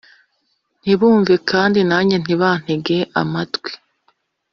[0.81, 3.71] ntibumve kandi nanjye ntibantege amatwi